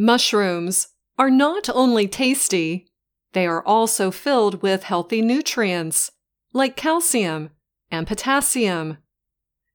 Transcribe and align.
Mushrooms 0.00 0.90
are 1.18 1.28
not 1.28 1.68
only 1.68 2.06
tasty, 2.06 2.86
they 3.32 3.48
are 3.48 3.66
also 3.66 4.12
filled 4.12 4.62
with 4.62 4.84
healthy 4.84 5.20
nutrients 5.20 6.12
like 6.52 6.76
calcium 6.76 7.50
and 7.90 8.06
potassium, 8.06 8.98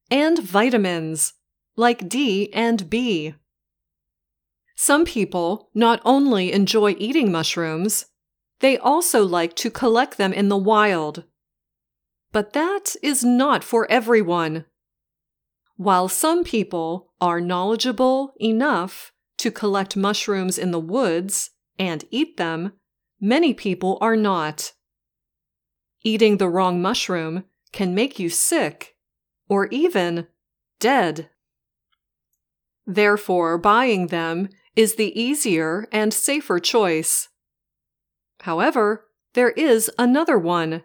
and 0.09 0.39
vitamins 0.39 1.33
like 1.75 2.07
D 2.07 2.49
and 2.54 2.89
B. 2.89 3.36
Some 4.78 5.04
people 5.04 5.70
not 5.74 6.01
only 6.06 6.53
enjoy 6.53 6.96
eating 6.97 7.29
mushrooms, 7.29 8.05
they 8.62 8.78
also 8.78 9.26
like 9.26 9.58
to 9.58 9.69
collect 9.69 10.17
them 10.17 10.31
in 10.31 10.47
the 10.47 10.55
wild. 10.55 11.26
But 12.31 12.53
that 12.53 12.96
is 13.03 13.26
not 13.26 13.62
for 13.62 13.92
everyone. 13.92 14.63
While 15.76 16.08
some 16.08 16.45
people 16.45 17.12
are 17.20 17.41
knowledgeable 17.41 18.34
enough 18.40 19.12
to 19.44 19.52
collect 19.52 19.98
mushrooms 19.98 20.57
in 20.57 20.71
the 20.71 20.80
woods 20.80 21.49
and 21.77 22.05
eat 22.09 22.38
them, 22.38 22.71
many 23.20 23.53
people 23.53 23.97
are 23.99 24.15
not. 24.15 24.71
Eating 26.01 26.38
the 26.38 26.47
wrong 26.47 26.81
mushroom 26.81 27.43
can 27.73 27.93
make 27.93 28.17
you 28.17 28.29
sick 28.29 28.95
or 29.49 29.67
even 29.67 30.27
dead. 30.79 31.29
Therefore, 32.87 33.57
buying 33.57 34.07
them 34.07 34.48
is 34.77 34.95
the 34.95 35.11
easier 35.20 35.89
and 35.91 36.13
safer 36.13 36.59
choice. 36.59 37.27
However, 38.43 39.07
there 39.34 39.51
is 39.51 39.91
another 39.99 40.39
one. 40.39 40.84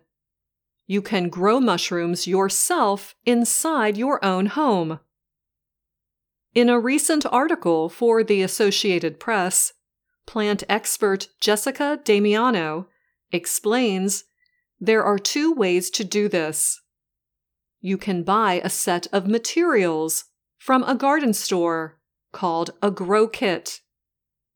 You 0.88 1.00
can 1.00 1.28
grow 1.28 1.60
mushrooms 1.60 2.26
yourself 2.26 3.14
inside 3.24 3.96
your 3.96 4.24
own 4.24 4.46
home. 4.46 4.98
In 6.58 6.68
a 6.68 6.80
recent 6.80 7.24
article 7.30 7.88
for 7.88 8.24
the 8.24 8.42
Associated 8.42 9.20
Press, 9.20 9.74
plant 10.26 10.64
expert 10.68 11.28
Jessica 11.40 12.00
Damiano 12.02 12.88
explains 13.30 14.24
there 14.80 15.04
are 15.04 15.20
two 15.20 15.52
ways 15.52 15.88
to 15.90 16.02
do 16.02 16.28
this. 16.28 16.80
You 17.80 17.96
can 17.96 18.24
buy 18.24 18.60
a 18.64 18.70
set 18.70 19.06
of 19.12 19.28
materials 19.28 20.24
from 20.58 20.82
a 20.82 20.96
garden 20.96 21.32
store 21.32 22.00
called 22.32 22.70
a 22.82 22.90
grow 22.90 23.28
kit, 23.28 23.78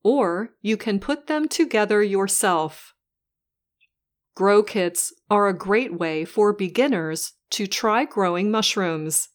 or 0.02 0.56
you 0.60 0.77
can 0.77 0.98
put 0.98 1.28
them 1.28 1.46
together 1.46 2.02
yourself. 2.02 2.94
Grow 4.34 4.64
kits 4.64 5.12
are 5.30 5.46
a 5.46 5.56
great 5.56 5.96
way 6.00 6.24
for 6.24 6.52
beginners 6.52 7.34
to 7.50 7.68
try 7.68 8.05
growing 8.05 8.50
mushrooms. 8.50 9.28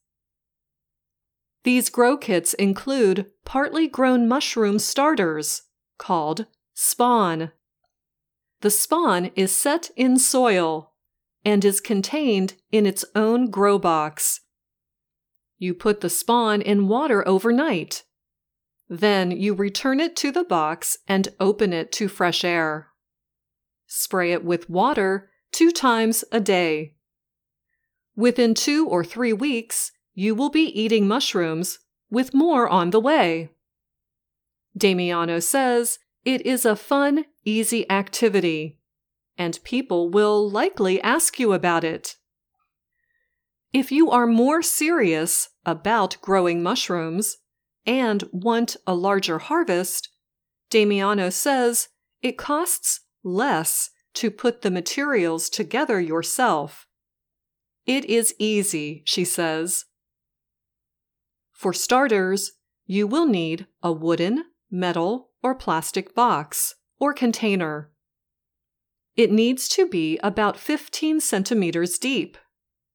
These 1.64 1.90
grow 1.90 2.18
kits 2.18 2.54
include 2.54 3.32
partly 3.46 3.88
grown 3.88 4.28
mushroom 4.28 4.80
starters 4.80 5.64
called 5.98 6.46
spawn. 6.74 7.52
The 8.62 8.70
spawn 8.70 9.32
is 9.36 9.56
set 9.56 9.92
in 9.96 10.18
soil 10.18 10.94
and 11.44 11.64
is 11.64 11.80
contained 11.80 12.56
in 12.72 12.86
its 12.86 13.06
own 13.16 13.50
grow 13.50 13.80
box. 13.80 14.42
You 15.58 15.74
put 15.74 16.02
the 16.02 16.10
spawn 16.10 16.62
in 16.62 16.88
water 16.88 17.28
overnight. 17.28 18.04
Then 18.90 19.32
you 19.32 19.54
return 19.54 20.00
it 20.00 20.16
to 20.18 20.32
the 20.32 20.44
box 20.44 20.98
and 21.08 21.30
open 21.40 21.74
it 21.74 21.92
to 21.94 22.08
fresh 22.08 22.44
air. 22.44 22.90
Spray 23.88 24.32
it 24.32 24.44
with 24.44 24.70
water 24.70 25.30
two 25.52 25.72
times 25.72 26.24
a 26.32 26.40
day. 26.40 26.96
Within 28.16 28.54
two 28.54 28.88
or 28.88 29.04
three 29.04 29.34
weeks, 29.34 29.92
you 30.20 30.34
will 30.34 30.50
be 30.50 30.64
eating 30.64 31.08
mushrooms 31.08 31.78
with 32.10 32.34
more 32.34 32.68
on 32.68 32.90
the 32.90 33.00
way. 33.00 33.52
Damiano 34.76 35.40
says 35.40 36.00
it 36.26 36.44
is 36.44 36.66
a 36.66 36.76
fun, 36.76 37.26
easy 37.46 37.88
activity, 37.88 38.80
and 39.38 39.64
people 39.64 40.10
will 40.10 40.50
likely 40.50 41.00
ask 41.04 41.40
you 41.40 41.54
about 41.54 41.84
it. 41.84 42.16
If 43.72 43.92
you 43.92 44.10
are 44.10 44.26
more 44.26 44.64
serious 44.64 45.50
about 45.68 46.18
growing 46.20 46.64
mushrooms 46.64 47.38
and 47.86 48.24
want 48.32 48.76
a 48.88 48.96
larger 48.96 49.38
harvest, 49.38 50.10
Damiano 50.72 51.30
says 51.30 51.90
it 52.24 52.40
costs 52.40 53.02
less 53.24 53.92
to 54.16 54.32
put 54.32 54.64
the 54.64 54.72
materials 54.72 55.48
together 55.48 56.02
yourself. 56.02 56.88
It 57.86 58.04
is 58.06 58.34
easy, 58.40 59.04
she 59.06 59.24
says. 59.24 59.86
For 61.58 61.74
starters, 61.74 62.52
you 62.86 63.08
will 63.08 63.26
need 63.26 63.66
a 63.82 63.92
wooden, 63.92 64.46
metal, 64.70 65.32
or 65.42 65.56
plastic 65.56 66.14
box 66.14 66.76
or 67.00 67.14
container. 67.14 67.90
It 69.16 69.32
needs 69.32 69.68
to 69.70 69.88
be 69.88 70.20
about 70.20 70.60
15 70.60 71.20
centimeters 71.20 71.98
deep 71.98 72.38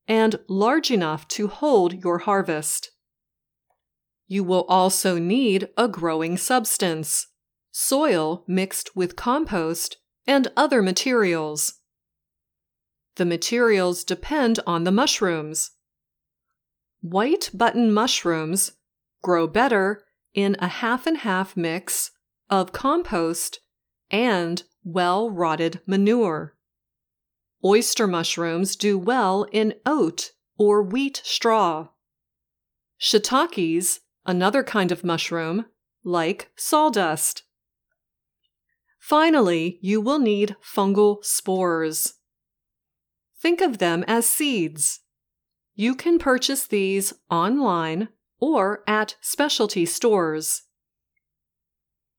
and 0.07 0.39
large 0.49 0.93
enough 0.93 1.27
to 1.29 1.49
hold 1.49 2.05
your 2.05 2.19
harvest. 2.19 2.93
You 4.29 4.45
will 4.45 4.65
also 4.69 5.19
need 5.19 5.69
a 5.77 5.89
growing 5.89 6.37
substance, 6.37 7.27
soil 7.73 8.45
mixed 8.47 8.95
with 8.95 9.17
compost, 9.17 9.97
and 10.25 10.47
other 10.57 10.83
materials. 10.83 11.81
The 13.17 13.25
materials 13.25 14.05
depend 14.05 14.61
on 14.69 14.85
the 14.85 14.93
mushrooms. 14.93 15.73
White 17.03 17.51
button 17.53 17.93
mushrooms 17.93 18.73
grow 19.23 19.49
better 19.49 20.05
in 20.35 20.57
a 20.61 20.69
half 20.69 21.07
and 21.07 21.19
half 21.19 21.57
mix 21.57 22.13
of 22.49 22.73
compost 22.73 23.59
and 24.11 24.63
well 24.85 25.29
rotted 25.29 25.81
manure. 25.85 26.55
Oyster 27.65 28.07
mushrooms 28.07 28.77
do 28.77 28.97
well 28.99 29.47
in 29.51 29.75
oat 29.85 30.31
or 30.57 30.83
wheat 30.83 31.21
straw. 31.25 31.89
Shiitakes, 33.01 33.99
another 34.25 34.63
kind 34.63 34.93
of 34.93 35.03
mushroom, 35.03 35.67
like 36.05 36.51
sawdust. 36.55 37.43
Finally, 39.01 39.81
you 39.83 40.01
will 40.01 40.21
need 40.21 40.55
fungal 40.63 41.25
spores. 41.25 42.15
Think 43.41 43.61
of 43.61 43.79
them 43.79 44.05
as 44.07 44.25
seeds. 44.25 45.01
You 45.75 45.95
can 45.95 46.19
purchase 46.19 46.67
these 46.67 47.15
online 47.31 48.09
or 48.41 48.83
at 48.87 49.17
specialty 49.21 49.87
stores. 49.87 50.63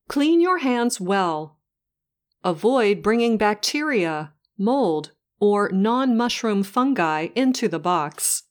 Clean 0.08 0.42
your 0.42 0.60
hands 0.60 1.00
well. 1.00 1.60
Avoid 2.44 3.02
bringing 3.02 3.38
bacteria, 3.38 4.34
mold, 4.58 5.12
or 5.40 5.70
non 5.70 6.16
mushroom 6.18 6.64
fungi 6.64 7.28
into 7.36 7.68
the 7.68 7.80
box. 7.80 8.44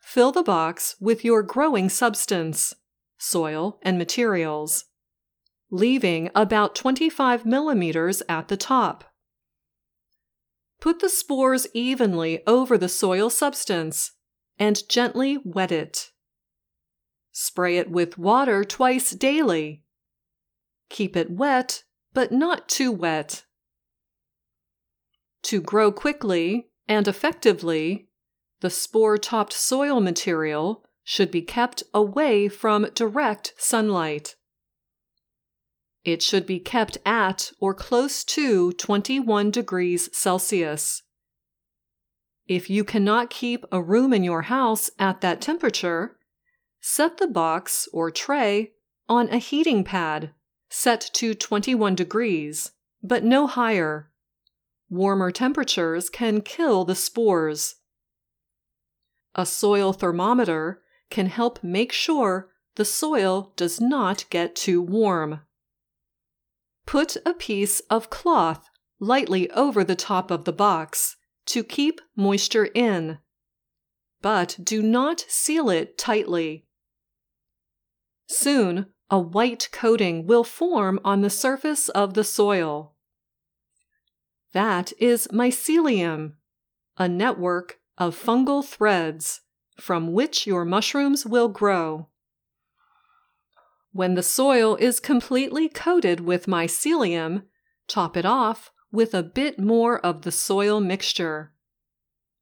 Fill 0.00 0.32
the 0.32 0.42
box 0.42 0.96
with 1.00 1.24
your 1.24 1.42
growing 1.42 1.88
substance, 1.88 2.74
soil, 3.18 3.78
and 3.82 3.98
materials, 3.98 4.84
leaving 5.70 6.30
about 6.34 6.74
25 6.74 7.44
millimeters 7.44 8.22
at 8.28 8.48
the 8.48 8.56
top. 8.56 9.04
Put 10.80 11.00
the 11.00 11.08
spores 11.08 11.66
evenly 11.72 12.42
over 12.46 12.76
the 12.76 12.88
soil 12.88 13.30
substance 13.30 14.12
and 14.58 14.88
gently 14.88 15.38
wet 15.44 15.72
it. 15.72 16.10
Spray 17.32 17.78
it 17.78 17.90
with 17.90 18.18
water 18.18 18.64
twice 18.64 19.10
daily. 19.10 19.82
Keep 20.88 21.16
it 21.16 21.30
wet, 21.30 21.84
but 22.14 22.32
not 22.32 22.68
too 22.68 22.92
wet. 22.92 23.44
To 25.42 25.60
grow 25.60 25.92
quickly 25.92 26.68
and 26.88 27.06
effectively, 27.06 28.08
the 28.60 28.70
spore 28.70 29.18
topped 29.18 29.52
soil 29.52 30.00
material 30.00 30.84
should 31.04 31.30
be 31.30 31.42
kept 31.42 31.82
away 31.92 32.48
from 32.48 32.88
direct 32.94 33.54
sunlight. 33.58 34.36
It 36.06 36.22
should 36.22 36.46
be 36.46 36.60
kept 36.60 36.98
at 37.04 37.50
or 37.58 37.74
close 37.74 38.22
to 38.22 38.72
21 38.74 39.50
degrees 39.50 40.08
Celsius. 40.16 41.02
If 42.46 42.70
you 42.70 42.84
cannot 42.84 43.28
keep 43.28 43.64
a 43.72 43.82
room 43.82 44.12
in 44.12 44.22
your 44.22 44.42
house 44.42 44.88
at 45.00 45.20
that 45.22 45.40
temperature, 45.40 46.16
set 46.80 47.16
the 47.16 47.26
box 47.26 47.88
or 47.92 48.12
tray 48.12 48.74
on 49.08 49.28
a 49.30 49.38
heating 49.38 49.82
pad 49.82 50.30
set 50.68 51.00
to 51.14 51.34
21 51.34 51.96
degrees, 51.96 52.70
but 53.02 53.24
no 53.24 53.48
higher. 53.48 54.12
Warmer 54.88 55.32
temperatures 55.32 56.08
can 56.08 56.40
kill 56.40 56.84
the 56.84 56.94
spores. 56.94 57.76
A 59.34 59.44
soil 59.44 59.92
thermometer 59.92 60.82
can 61.10 61.26
help 61.26 61.64
make 61.64 61.90
sure 61.90 62.50
the 62.76 62.84
soil 62.84 63.52
does 63.56 63.80
not 63.80 64.24
get 64.30 64.54
too 64.54 64.80
warm. 64.80 65.40
Put 66.86 67.16
a 67.26 67.34
piece 67.34 67.80
of 67.90 68.10
cloth 68.10 68.68
lightly 69.00 69.50
over 69.50 69.84
the 69.84 69.96
top 69.96 70.30
of 70.30 70.44
the 70.44 70.52
box 70.52 71.16
to 71.46 71.62
keep 71.62 72.00
moisture 72.16 72.68
in, 72.74 73.18
but 74.22 74.56
do 74.62 74.82
not 74.82 75.24
seal 75.28 75.68
it 75.68 75.98
tightly. 75.98 76.66
Soon, 78.28 78.86
a 79.10 79.18
white 79.18 79.68
coating 79.72 80.26
will 80.26 80.44
form 80.44 80.98
on 81.04 81.20
the 81.20 81.30
surface 81.30 81.88
of 81.90 82.14
the 82.14 82.24
soil. 82.24 82.94
That 84.52 84.92
is 84.98 85.28
mycelium, 85.28 86.34
a 86.96 87.08
network 87.08 87.78
of 87.98 88.16
fungal 88.16 88.64
threads 88.64 89.42
from 89.78 90.12
which 90.12 90.46
your 90.46 90.64
mushrooms 90.64 91.26
will 91.26 91.48
grow. 91.48 92.08
When 93.96 94.14
the 94.14 94.22
soil 94.22 94.76
is 94.76 95.00
completely 95.00 95.70
coated 95.70 96.20
with 96.20 96.44
mycelium, 96.44 97.44
top 97.88 98.14
it 98.14 98.26
off 98.26 98.70
with 98.92 99.14
a 99.14 99.22
bit 99.22 99.58
more 99.58 99.98
of 100.00 100.20
the 100.20 100.30
soil 100.30 100.80
mixture. 100.80 101.54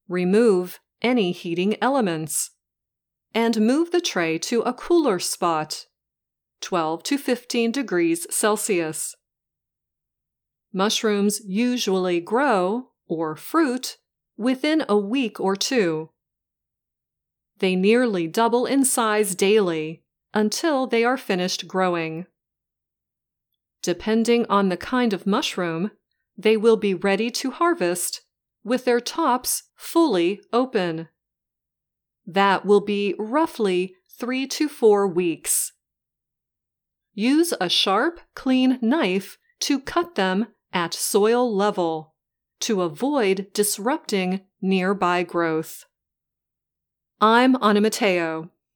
Remove 0.08 0.80
any 1.00 1.30
heating 1.30 1.76
elements 1.80 2.50
and 3.32 3.60
move 3.60 3.92
the 3.92 4.00
tray 4.00 4.36
to 4.38 4.62
a 4.62 4.72
cooler 4.72 5.20
spot, 5.20 5.86
12 6.60 7.04
to 7.04 7.18
15 7.18 7.70
degrees 7.70 8.26
Celsius. 8.34 9.14
Mushrooms 10.72 11.40
usually 11.46 12.18
grow, 12.18 12.88
or 13.06 13.36
fruit, 13.36 13.98
within 14.36 14.84
a 14.88 14.98
week 14.98 15.38
or 15.38 15.54
two. 15.54 16.10
They 17.60 17.76
nearly 17.76 18.26
double 18.26 18.66
in 18.66 18.84
size 18.84 19.36
daily 19.36 20.03
until 20.34 20.86
they 20.86 21.04
are 21.04 21.16
finished 21.16 21.68
growing. 21.68 22.26
Depending 23.82 24.44
on 24.50 24.68
the 24.68 24.76
kind 24.76 25.12
of 25.12 25.26
mushroom, 25.26 25.92
they 26.36 26.56
will 26.56 26.76
be 26.76 26.92
ready 26.92 27.30
to 27.30 27.52
harvest 27.52 28.22
with 28.64 28.84
their 28.84 29.00
tops 29.00 29.64
fully 29.76 30.40
open. 30.52 31.08
That 32.26 32.66
will 32.66 32.80
be 32.80 33.14
roughly 33.18 33.94
three 34.18 34.46
to 34.48 34.68
four 34.68 35.06
weeks. 35.06 35.72
Use 37.12 37.54
a 37.60 37.68
sharp, 37.68 38.20
clean 38.34 38.78
knife 38.82 39.38
to 39.60 39.78
cut 39.78 40.16
them 40.16 40.48
at 40.72 40.92
soil 40.92 41.54
level 41.54 42.14
to 42.60 42.82
avoid 42.82 43.46
disrupting 43.52 44.40
nearby 44.60 45.22
growth. 45.22 45.84
I'm 47.20 47.56
Anna 47.62 47.80
Matteo 47.80 48.50